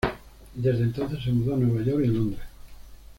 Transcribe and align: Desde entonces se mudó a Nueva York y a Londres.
Desde 0.55 0.81
entonces 0.81 1.23
se 1.23 1.31
mudó 1.31 1.53
a 1.53 1.57
Nueva 1.57 1.85
York 1.85 2.01
y 2.03 2.07
a 2.07 2.11
Londres. 2.11 2.41